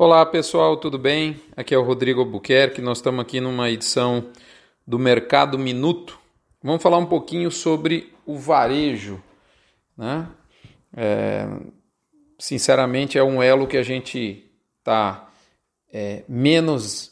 [0.00, 1.40] Olá pessoal, tudo bem?
[1.56, 4.28] Aqui é o Rodrigo Albuquerque, nós estamos aqui numa edição
[4.86, 6.20] do Mercado Minuto.
[6.62, 9.20] Vamos falar um pouquinho sobre o varejo.
[9.96, 10.28] Né?
[10.96, 11.48] É,
[12.38, 14.48] sinceramente, é um elo que a gente
[14.78, 15.28] está
[15.92, 17.10] é, menos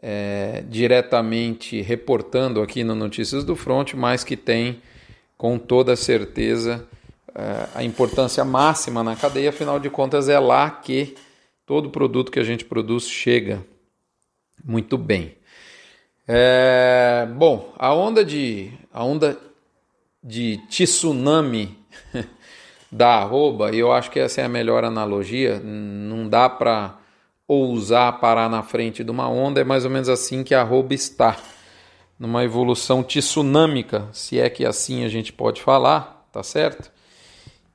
[0.00, 4.80] é, diretamente reportando aqui no Notícias do Front, mas que tem
[5.36, 6.86] com toda certeza
[7.34, 11.16] é, a importância máxima na cadeia, afinal de contas, é lá que
[11.68, 13.62] todo produto que a gente produz chega
[14.64, 15.36] muito bem.
[16.26, 19.38] É, bom, a onda de a onda
[20.24, 21.76] de tsunami
[22.90, 25.60] da arroba, eu acho que essa é a melhor analogia.
[25.60, 26.96] Não dá para
[27.46, 30.94] ousar parar na frente de uma onda, é mais ou menos assim que a arroba
[30.94, 31.36] está,
[32.18, 36.90] numa evolução tsunâmica, se é que assim a gente pode falar, tá certo?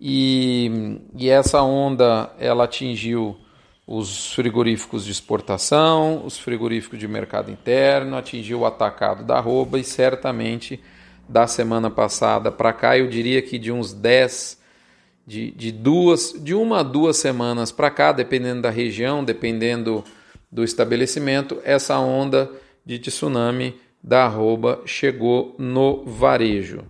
[0.02, 3.38] E, e essa onda ela atingiu
[3.86, 9.84] os frigoríficos de exportação, os frigoríficos de mercado interno, atingiu o atacado da arroba e
[9.84, 10.80] certamente
[11.28, 14.59] da semana passada para cá, eu diria que de uns 10,
[15.25, 20.03] de, de duas, de uma a duas semanas para cá, dependendo da região, dependendo
[20.52, 22.52] do estabelecimento, essa onda
[22.86, 26.84] de tsunami da arroba chegou no varejo.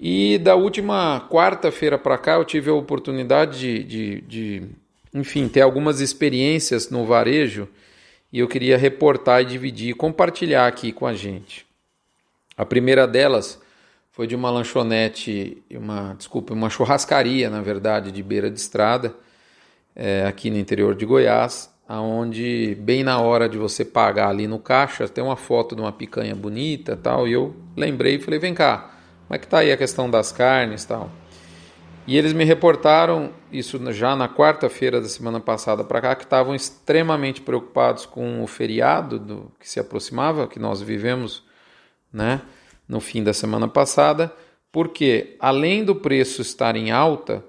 [0.00, 4.62] E da última quarta-feira para cá eu tive a oportunidade de, de, de
[5.14, 7.68] enfim, ter algumas experiências no varejo
[8.32, 11.66] e eu queria reportar e dividir, compartilhar aqui com a gente.
[12.56, 13.60] A primeira delas
[14.10, 19.14] foi de uma lanchonete, uma desculpa, uma churrascaria, na verdade, de beira de estrada,
[19.94, 24.58] é, aqui no interior de Goiás, aonde bem na hora de você pagar ali no
[24.58, 28.54] caixa tem uma foto de uma picanha bonita, tal, e eu lembrei e falei, vem
[28.54, 28.94] cá,
[29.26, 31.10] como é que tá aí a questão das carnes, tal?
[32.06, 36.54] E eles me reportaram, isso já na quarta-feira da semana passada para cá, que estavam
[36.54, 41.44] extremamente preocupados com o feriado do, que se aproximava, que nós vivemos
[42.12, 42.42] né,
[42.88, 44.32] no fim da semana passada,
[44.72, 47.44] porque além do preço estar em alta,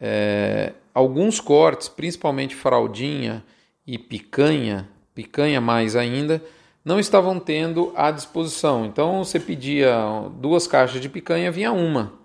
[0.00, 3.42] é, alguns cortes, principalmente fraldinha
[3.84, 6.40] e picanha, picanha mais ainda,
[6.84, 8.86] não estavam tendo à disposição.
[8.86, 9.92] Então você pedia
[10.36, 12.21] duas caixas de picanha, vinha uma.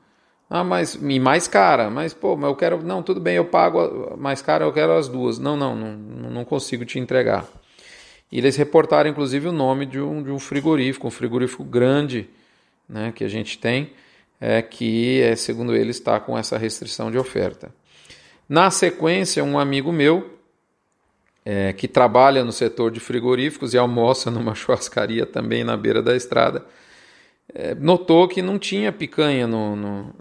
[0.50, 4.16] Ah, mas e mais cara, mas pô, mas eu quero, não, tudo bem, eu pago
[4.18, 5.38] mais cara, eu quero as duas.
[5.38, 7.46] Não, não, não, não consigo te entregar.
[8.32, 12.30] E eles reportaram inclusive o nome de um, de um frigorífico, um frigorífico grande,
[12.88, 13.92] né, que a gente tem,
[14.40, 17.74] é que é, segundo eles está com essa restrição de oferta.
[18.48, 20.38] Na sequência, um amigo meu
[21.44, 26.16] é, que trabalha no setor de frigoríficos e almoça numa churrascaria também na beira da
[26.16, 26.66] estrada
[27.80, 30.14] notou que não tinha picanha no, no,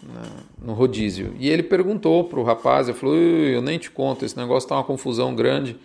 [0.63, 1.35] no rodízio.
[1.39, 4.77] E ele perguntou para o rapaz, ele falou, eu nem te conto, esse negócio está
[4.77, 5.77] uma confusão grande,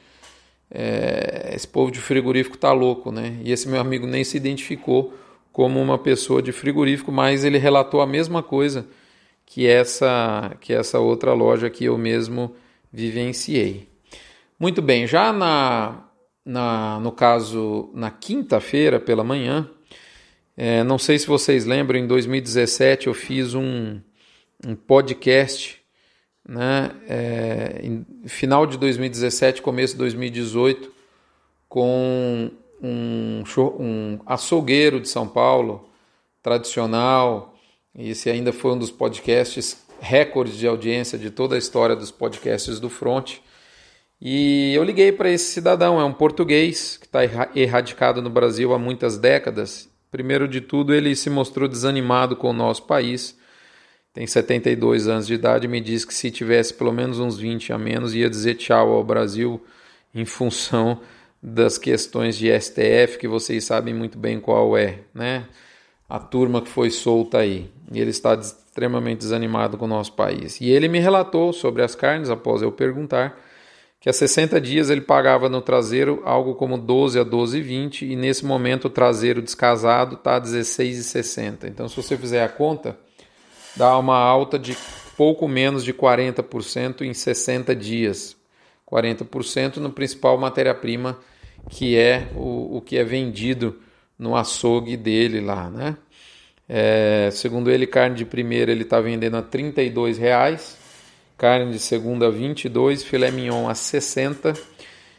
[0.70, 3.40] é, esse povo de frigorífico tá louco, né?
[3.44, 5.14] E esse meu amigo nem se identificou
[5.52, 8.88] como uma pessoa de frigorífico, mas ele relatou a mesma coisa
[9.46, 12.56] que essa, que essa outra loja que eu mesmo
[12.92, 13.90] vivenciei.
[14.58, 16.06] Muito bem, já na,
[16.46, 19.70] na no caso, na quinta-feira pela manhã,
[20.56, 24.00] é, não sei se vocês lembram, em 2017 eu fiz um,
[24.66, 25.82] um podcast,
[26.48, 27.82] né, é,
[28.26, 30.92] final de 2017, começo de 2018,
[31.70, 32.52] com
[32.82, 33.44] um,
[33.80, 35.90] um açougueiro de São Paulo,
[36.44, 37.56] tradicional,
[37.96, 42.10] e esse ainda foi um dos podcasts recordes de audiência de toda a história dos
[42.10, 43.38] podcasts do Front.
[44.20, 47.22] E eu liguei para esse cidadão, é um português que está
[47.56, 52.54] erradicado no Brasil há muitas décadas Primeiro de tudo, ele se mostrou desanimado com o
[52.54, 53.40] nosso país.
[54.14, 57.72] Tem 72 anos de idade e me diz que se tivesse pelo menos uns 20
[57.72, 59.66] a menos, ia dizer tchau ao Brasil
[60.14, 61.00] em função
[61.42, 65.48] das questões de STF, que vocês sabem muito bem qual é, né?
[66.10, 67.72] A turma que foi solta aí.
[67.90, 70.60] E ele está extremamente desanimado com o nosso país.
[70.60, 73.40] E ele me relatou sobre as carnes após eu perguntar
[74.02, 78.44] que há 60 dias ele pagava no traseiro algo como 12 a 12,20 e nesse
[78.44, 81.70] momento o traseiro descasado está a 16,60.
[81.70, 82.98] Então, se você fizer a conta,
[83.76, 84.76] dá uma alta de
[85.16, 88.36] pouco menos de 40% em 60 dias.
[88.92, 91.20] 40% no principal matéria-prima
[91.70, 93.80] que é o, o que é vendido
[94.18, 95.96] no açougue dele lá, né?
[96.68, 100.81] É, segundo ele, carne de primeira ele está vendendo a R$ reais
[101.42, 104.54] carne de segunda 22, filé mignon a 60.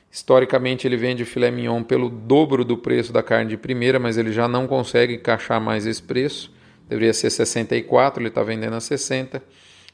[0.09, 4.17] Historicamente ele vende o filé mignon pelo dobro do preço da carne de primeira, mas
[4.17, 6.53] ele já não consegue encaixar mais esse preço.
[6.89, 9.43] Deveria ser 64, ele está vendendo a 60.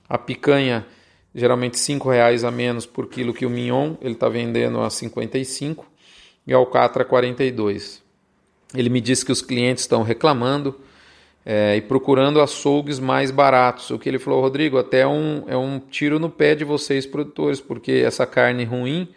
[0.06, 0.84] A picanha
[1.34, 5.86] geralmente cinco reais a menos por quilo que o mignon, ele está vendendo a 55
[6.46, 8.02] e a alcatra 42.
[8.74, 10.78] Ele me disse que os clientes estão reclamando
[11.50, 13.88] é, e procurando açougues mais baratos.
[13.90, 17.58] O que ele falou, Rodrigo, até um, é um tiro no pé de vocês produtores,
[17.58, 19.08] porque essa carne ruim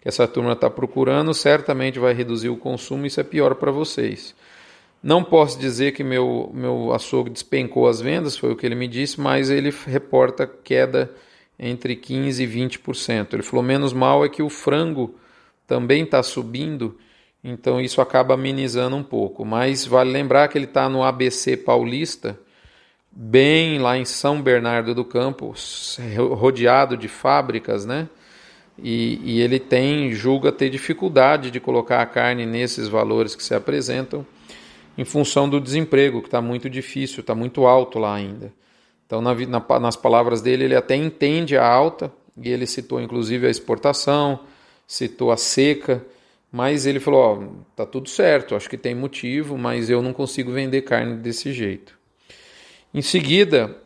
[0.00, 3.70] que essa turma está procurando certamente vai reduzir o consumo e isso é pior para
[3.70, 4.34] vocês.
[5.00, 8.88] Não posso dizer que meu, meu açougue despencou as vendas, foi o que ele me
[8.88, 11.12] disse, mas ele reporta queda
[11.56, 13.34] entre 15% e 20%.
[13.34, 15.14] Ele falou: menos mal é que o frango
[15.64, 16.98] também está subindo,
[17.42, 19.44] então isso acaba amenizando um pouco.
[19.44, 22.38] Mas vale lembrar que ele está no ABC Paulista,
[23.10, 25.54] bem lá em São Bernardo do Campo,
[26.32, 28.08] rodeado de fábricas, né?
[28.80, 33.54] E, e ele tem, julga ter dificuldade de colocar a carne nesses valores que se
[33.54, 34.24] apresentam
[34.96, 38.52] em função do desemprego, que está muito difícil, está muito alto lá ainda.
[39.06, 43.46] Então, na, na, nas palavras dele, ele até entende a alta, e ele citou inclusive
[43.46, 44.40] a exportação,
[44.86, 46.04] citou a seca,
[46.50, 50.52] mas ele falou: Ó, tá tudo certo, acho que tem motivo, mas eu não consigo
[50.52, 51.98] vender carne desse jeito.
[52.92, 53.76] Em seguida,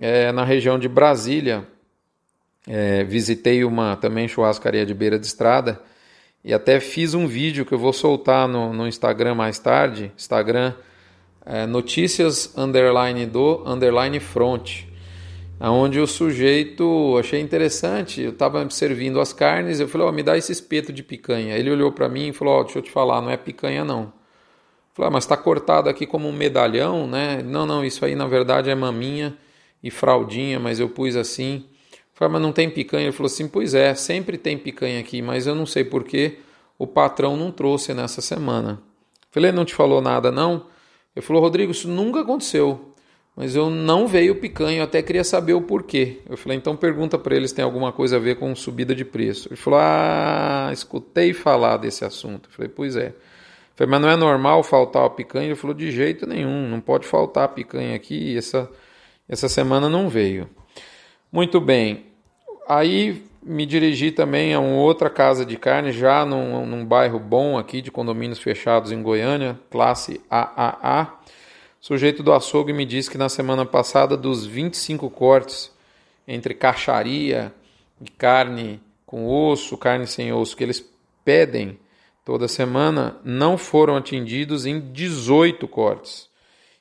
[0.00, 1.66] é, na região de Brasília,
[2.66, 5.80] é, visitei uma também churrascaria de beira de estrada
[6.44, 10.74] e até fiz um vídeo que eu vou soltar no, no Instagram mais tarde, Instagram
[11.44, 14.84] é, notícias underline do underline front,
[15.58, 20.36] aonde o sujeito achei interessante, eu estava servindo as carnes, eu falei, oh, me dá
[20.36, 21.56] esse espeto de picanha.
[21.56, 24.02] Ele olhou para mim e falou, oh, deixa eu te falar, não é picanha não.
[24.02, 27.42] Eu falei, ah, mas está cortado aqui como um medalhão, né?
[27.42, 29.36] Não, não, isso aí na verdade é maminha
[29.82, 31.64] e fraldinha, mas eu pus assim.
[32.14, 33.04] Falei, mas não tem picanha?
[33.04, 36.38] Ele falou assim: pois é, sempre tem picanha aqui, mas eu não sei porquê
[36.78, 38.82] o patrão não trouxe nessa semana.
[39.30, 40.66] Falei, não te falou nada não?
[41.14, 42.91] Ele falou, Rodrigo, isso nunca aconteceu,
[43.34, 46.18] mas eu não veio picanha, eu até queria saber o porquê.
[46.28, 49.04] Eu falei, então pergunta para eles se tem alguma coisa a ver com subida de
[49.04, 49.48] preço.
[49.48, 52.50] Ele falou, ah, escutei falar desse assunto.
[52.50, 53.08] Eu falei, pois é.
[53.08, 53.14] Eu
[53.74, 55.46] falei, mas não é normal faltar a picanha?
[55.46, 58.70] Ele falou, de jeito nenhum, não pode faltar a picanha aqui, essa,
[59.26, 60.48] essa semana não veio.
[61.32, 62.04] Muito bem.
[62.68, 67.58] Aí me dirigi também a uma outra casa de carne, já num, num bairro bom
[67.58, 71.18] aqui de condomínios fechados em Goiânia, classe AAA.
[71.82, 75.68] Sujeito do açougue me disse que na semana passada, dos 25 cortes
[76.28, 77.52] entre caixaria
[78.00, 80.88] e carne com osso, carne sem osso, que eles
[81.24, 81.76] pedem
[82.24, 86.28] toda semana, não foram atingidos em 18 cortes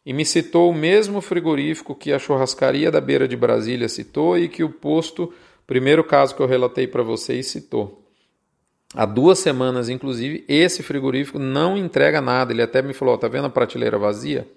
[0.05, 4.47] e me citou o mesmo frigorífico que a churrascaria da beira de Brasília citou e
[4.47, 5.33] que o posto,
[5.65, 8.05] primeiro caso que eu relatei para vocês, citou.
[8.93, 12.53] Há duas semanas, inclusive, esse frigorífico não entrega nada.
[12.53, 14.47] Ele até me falou: tá vendo a prateleira vazia?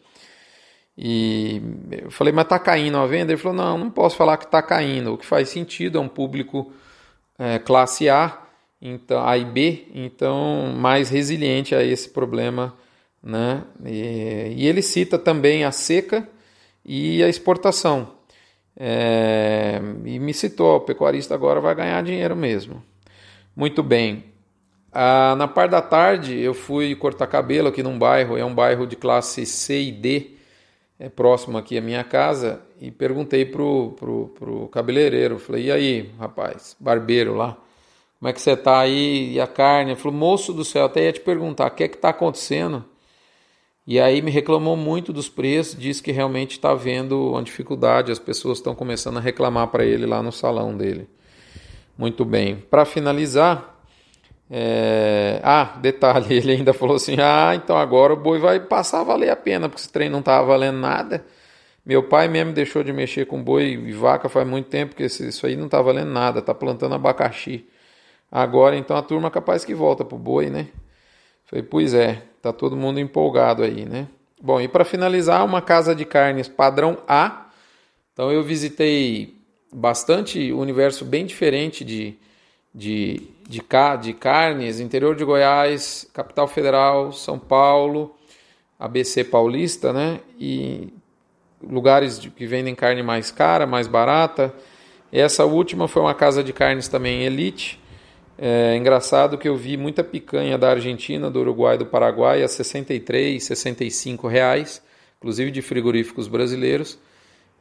[0.96, 1.61] E
[2.02, 3.32] eu falei, mas tá caindo a venda?
[3.32, 5.14] Ele falou: não, não posso falar que tá caindo.
[5.14, 6.73] O que faz sentido é um público
[7.38, 8.38] é, classe A,
[8.81, 12.75] então A e B, então mais resiliente a esse problema
[13.25, 13.62] né?
[13.85, 16.29] E, e ele cita também a seca
[16.85, 18.12] e a exportação.
[18.76, 22.82] É, e me citou, o pecuarista agora vai ganhar dinheiro mesmo.
[23.56, 24.25] Muito bem.
[24.93, 28.87] Ah, na parte da tarde eu fui cortar cabelo aqui num bairro, é um bairro
[28.87, 30.33] de classe C e D,
[30.99, 36.11] é próximo aqui à minha casa, e perguntei pro, pro, pro cabeleireiro, falei, e aí,
[36.19, 37.56] rapaz, barbeiro lá,
[38.19, 39.35] como é que você tá aí?
[39.35, 39.91] E a carne?
[39.91, 42.84] Ele falou, moço do céu, até ia te perguntar, o que é que tá acontecendo?
[43.86, 48.19] E aí me reclamou muito dos preços, diz que realmente está havendo uma dificuldade, as
[48.19, 51.06] pessoas estão começando a reclamar para ele lá no salão dele.
[51.98, 52.56] Muito bem.
[52.56, 53.73] Para finalizar,
[54.51, 55.41] é...
[55.43, 59.31] ah, detalhe, ele ainda falou assim: ah, então agora o boi vai passar a valer
[59.31, 61.24] a pena, porque esse trem não estava valendo nada.
[61.84, 65.46] Meu pai mesmo deixou de mexer com boi e vaca faz muito tempo, porque isso
[65.46, 67.67] aí não está valendo nada, está plantando abacaxi.
[68.32, 70.69] Agora então a turma é capaz que volta pro boi, né?
[71.44, 74.08] Falei, pois é, tá todo mundo empolgado aí, né?
[74.41, 77.46] Bom, e para finalizar, uma casa de carnes padrão A.
[78.13, 79.39] Então eu visitei
[79.72, 82.15] bastante universo bem diferente de,
[82.74, 83.63] de, de,
[84.03, 88.15] de carnes, interior de Goiás, capital federal, São Paulo,
[88.79, 90.20] ABC paulista, né?
[90.39, 90.93] E
[91.63, 94.55] lugares que vendem carne mais cara, mais barata.
[95.13, 97.81] Essa última foi uma casa de carnes também elite
[98.36, 103.43] é engraçado que eu vi muita picanha da Argentina, do Uruguai, do Paraguai a 63,
[103.43, 104.82] 65 reais,
[105.19, 106.98] inclusive de frigoríficos brasileiros,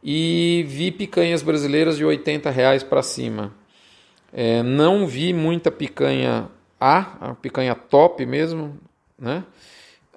[0.04, 3.54] e vi picanhas brasileiras de 80 reais para cima.
[4.34, 6.50] É, não vi muita picanha
[6.80, 8.78] A, a picanha top mesmo,
[9.18, 9.44] né?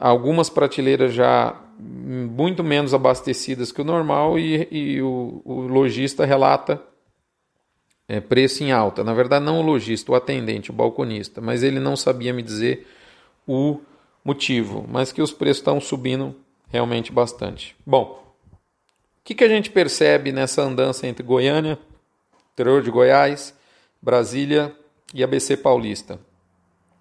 [0.01, 6.83] Algumas prateleiras já muito menos abastecidas que o normal e, e o, o lojista relata
[8.09, 9.05] é, preço em alta.
[9.05, 12.87] Na verdade, não o lojista, o atendente, o balconista, mas ele não sabia me dizer
[13.47, 13.81] o
[14.25, 16.35] motivo, mas que os preços estão subindo
[16.69, 17.77] realmente bastante.
[17.87, 21.79] Bom, o que, que a gente percebe nessa andança entre Goiânia,
[22.53, 23.56] interior de Goiás,
[24.07, 24.73] Brasília
[25.13, 26.21] e ABC Paulista?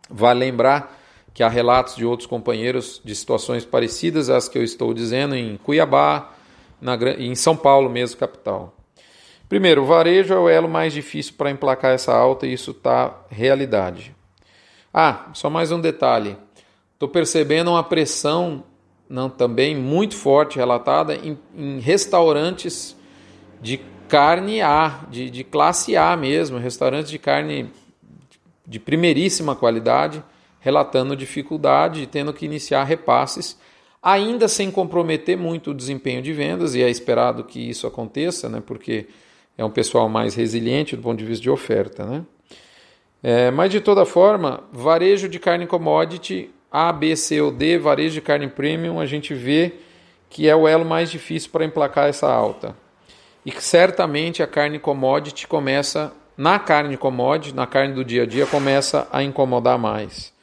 [0.09, 0.99] Vale lembrar
[1.35, 5.55] que há relatos de outros companheiros de situações parecidas às que eu estou dizendo em
[5.57, 6.33] Cuiabá,
[6.81, 8.75] na, em São Paulo mesmo, capital.
[9.47, 13.15] Primeiro, o varejo é o elo mais difícil para emplacar essa alta e isso está
[13.29, 14.15] realidade.
[14.91, 16.35] Ah, só mais um detalhe.
[16.93, 18.63] Estou percebendo uma pressão
[19.07, 22.97] não, também muito forte relatada em, em restaurantes
[23.61, 27.69] de carne A, de, de classe A mesmo, restaurantes de carne
[28.65, 30.23] de primeiríssima qualidade
[30.65, 33.55] relatando dificuldade e tendo que iniciar repasses,
[34.01, 38.63] ainda sem comprometer muito o desempenho de vendas, e é esperado que isso aconteça, né,
[38.65, 39.05] porque
[39.55, 42.03] é um pessoal mais resiliente do ponto de vista de oferta.
[42.03, 42.25] Né?
[43.21, 48.15] É, mas de toda forma, varejo de carne commodity, A, B, C ou D, varejo
[48.15, 49.71] de carne premium, a gente vê
[50.31, 52.75] que é o elo mais difícil para emplacar essa alta.
[53.45, 58.25] E que certamente a carne commodity começa, na carne commodity, na carne do dia a
[58.25, 60.33] dia, começa a incomodar mais.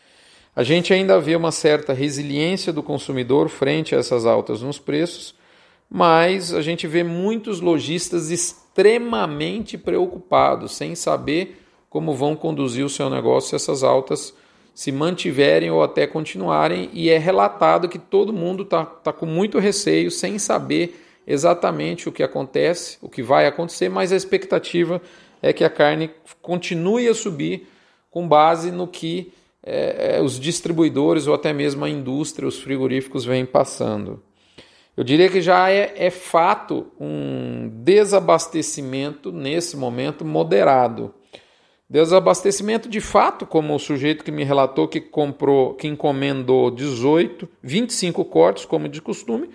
[0.55, 5.35] A gente ainda vê uma certa resiliência do consumidor frente a essas altas nos preços,
[5.91, 13.11] mas a gente vê muitos lojistas extremamente preocupados, sem saber como vão conduzir o seu
[13.11, 14.35] negócio se essas altas
[14.75, 19.59] se mantiverem ou até continuarem, e é relatado que todo mundo está tá com muito
[19.59, 25.01] receio, sem saber exatamente o que acontece, o que vai acontecer, mas a expectativa
[25.41, 26.11] é que a carne
[26.41, 27.69] continue a subir
[28.11, 29.33] com base no que
[29.65, 34.23] é, é, os distribuidores ou até mesmo a indústria, os frigoríficos vêm passando.
[34.97, 41.15] Eu diria que já é, é fato um desabastecimento nesse momento moderado.
[41.89, 48.25] Desabastecimento de fato, como o sujeito que me relatou que comprou, que encomendou 18, 25
[48.25, 49.49] cortes, como de costume,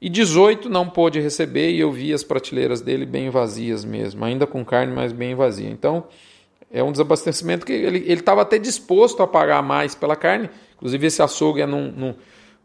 [0.00, 4.46] e 18 não pôde receber e eu vi as prateleiras dele bem vazias mesmo, ainda
[4.46, 5.70] com carne, mas bem vazia.
[5.70, 6.04] Então,
[6.70, 10.50] é um desabastecimento que ele estava até disposto a pagar mais pela carne.
[10.76, 12.14] Inclusive, esse açougue é, num, num,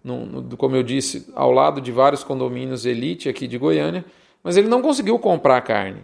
[0.03, 4.03] num, como eu disse, ao lado de vários condomínios elite aqui de Goiânia,
[4.43, 6.01] mas ele não conseguiu comprar carne.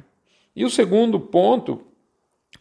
[0.55, 1.81] E o segundo ponto,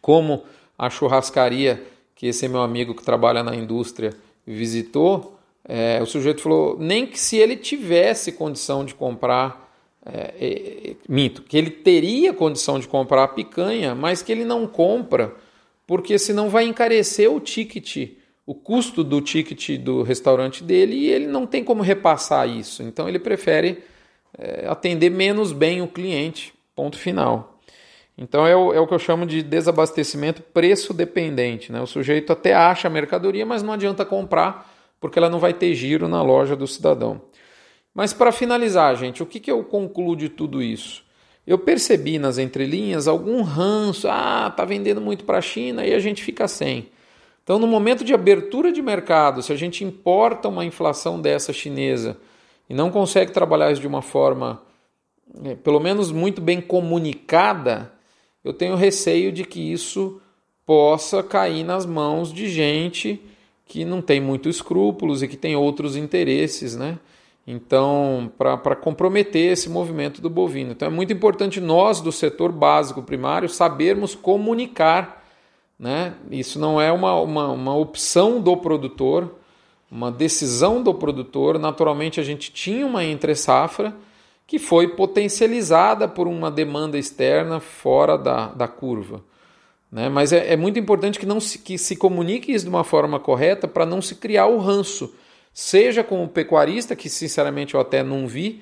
[0.01, 0.43] como
[0.77, 1.81] a churrascaria
[2.13, 4.13] que esse meu amigo que trabalha na indústria
[4.45, 5.36] visitou,
[5.67, 9.67] é, o sujeito falou nem que se ele tivesse condição de comprar
[10.05, 14.65] é, é, minto, que ele teria condição de comprar a picanha, mas que ele não
[14.65, 15.35] compra,
[15.85, 18.13] porque senão vai encarecer o ticket,
[18.45, 22.81] o custo do ticket do restaurante dele e ele não tem como repassar isso.
[22.81, 23.83] Então ele prefere
[24.37, 26.53] é, atender menos bem o cliente.
[26.73, 27.59] Ponto final.
[28.17, 31.71] Então é o, é o que eu chamo de desabastecimento preço dependente.
[31.71, 31.81] Né?
[31.81, 35.73] O sujeito até acha a mercadoria, mas não adianta comprar porque ela não vai ter
[35.75, 37.21] giro na loja do cidadão.
[37.93, 41.03] Mas para finalizar, gente, o que, que eu concluo de tudo isso?
[41.45, 45.99] Eu percebi nas entrelinhas algum ranço, ah, tá vendendo muito para a China e a
[45.99, 46.89] gente fica sem.
[47.43, 52.17] Então, no momento de abertura de mercado, se a gente importa uma inflação dessa chinesa
[52.69, 54.61] e não consegue trabalhar isso de uma forma,
[55.45, 57.93] é, pelo menos muito bem comunicada,
[58.43, 60.21] eu tenho receio de que isso
[60.65, 63.21] possa cair nas mãos de gente
[63.67, 66.97] que não tem muito escrúpulos e que tem outros interesses, né?
[67.45, 70.71] Então, para comprometer esse movimento do bovino.
[70.71, 75.25] Então, é muito importante nós, do setor básico primário, sabermos comunicar.
[75.79, 76.13] Né?
[76.29, 79.35] Isso não é uma, uma, uma opção do produtor,
[79.89, 81.57] uma decisão do produtor.
[81.57, 83.95] Naturalmente, a gente tinha uma entre-safra
[84.45, 89.21] que foi potencializada por uma demanda externa fora da, da curva.
[89.91, 90.09] Né?
[90.09, 93.19] Mas é, é muito importante que, não se, que se comunique isso de uma forma
[93.19, 95.13] correta para não se criar o ranço
[95.53, 98.61] seja com o pecuarista, que sinceramente eu até não vi.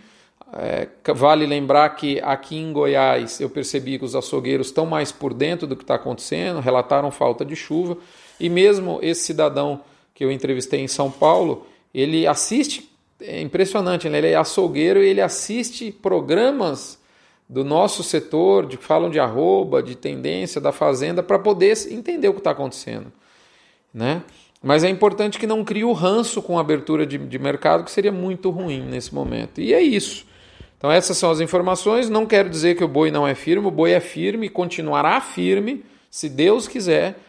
[0.53, 5.33] É, vale lembrar que aqui em Goiás eu percebi que os açougueiros estão mais por
[5.33, 7.97] dentro do que está acontecendo, relataram falta de chuva,
[8.39, 9.81] e mesmo esse cidadão
[10.13, 12.89] que eu entrevistei em São Paulo, ele assiste,
[13.19, 14.19] é impressionante, né?
[14.19, 16.97] ele é açougueiro e ele assiste programas
[17.47, 22.27] do nosso setor, de que falam de arroba, de tendência, da fazenda, para poder entender
[22.27, 23.11] o que está acontecendo.
[23.93, 24.23] Né?
[24.61, 27.91] Mas é importante que não crie o ranço com a abertura de, de mercado, que
[27.91, 29.61] seria muito ruim nesse momento.
[29.61, 30.25] E é isso.
[30.77, 32.09] Então, essas são as informações.
[32.09, 35.85] Não quero dizer que o boi não é firme, o boi é firme continuará firme,
[36.09, 37.19] se Deus quiser,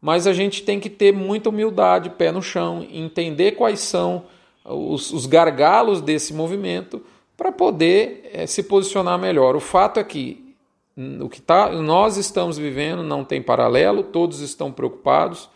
[0.00, 4.24] mas a gente tem que ter muita humildade, pé no chão, entender quais são
[4.64, 7.02] os, os gargalos desse movimento
[7.36, 9.54] para poder é, se posicionar melhor.
[9.56, 10.44] O fato é que
[11.22, 15.50] O que tá, nós estamos vivendo não tem paralelo, todos estão preocupados.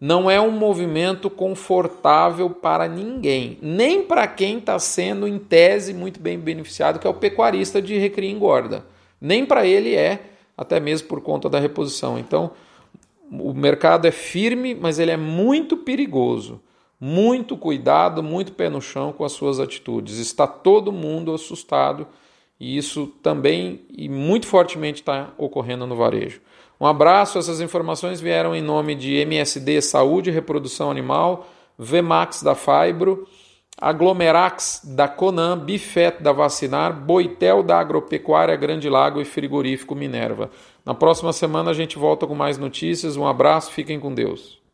[0.00, 6.20] Não é um movimento confortável para ninguém, nem para quem está sendo, em tese, muito
[6.20, 8.84] bem beneficiado, que é o pecuarista de recria e engorda.
[9.20, 10.20] Nem para ele é,
[10.56, 12.18] até mesmo por conta da reposição.
[12.18, 12.52] Então,
[13.28, 16.60] o mercado é firme, mas ele é muito perigoso.
[16.98, 20.18] Muito cuidado, muito pé no chão com as suas atitudes.
[20.18, 22.06] Está todo mundo assustado
[22.58, 26.40] e isso também e muito fortemente está ocorrendo no varejo.
[26.80, 31.46] Um abraço, essas informações vieram em nome de MSD Saúde e Reprodução Animal,
[31.78, 33.26] Vmax da Fibro,
[33.78, 40.50] Aglomerax da Conan, Bifet da Vacinar, Boitel da Agropecuária Grande Lago e Frigorífico Minerva.
[40.84, 43.16] Na próxima semana a gente volta com mais notícias.
[43.16, 44.65] Um abraço, fiquem com Deus.